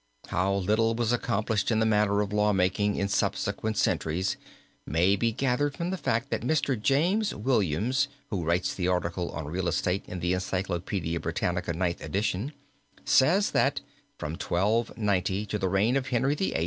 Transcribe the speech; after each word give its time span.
How 0.29 0.55
little 0.55 0.95
was 0.95 1.11
accomplished 1.13 1.69
in 1.69 1.77
the 1.77 1.85
matter 1.85 2.21
of 2.21 2.33
law 2.33 2.53
making 2.53 2.95
in 2.95 3.07
subsequent 3.07 3.77
centuries, 3.77 4.35
may 4.83 5.15
be 5.15 5.31
gathered 5.31 5.77
from 5.77 5.91
the 5.91 5.95
fact 5.95 6.31
that 6.31 6.41
Mr. 6.41 6.75
James 6.75 7.35
Williams 7.35 8.07
who 8.31 8.43
writes 8.43 8.73
the 8.73 8.87
article 8.87 9.29
on 9.29 9.45
real 9.45 9.67
estate 9.67 10.03
in 10.07 10.19
the 10.19 10.33
Encyclopedia 10.33 11.19
Britannica 11.19 11.71
ninth 11.73 12.01
edition, 12.01 12.51
says 13.05 13.51
that 13.51 13.81
from 14.17 14.31
1290 14.31 15.45
to 15.45 15.59
the 15.59 15.69
reign 15.69 15.95
of 15.95 16.07
Henry 16.07 16.33
VIII. 16.33 16.59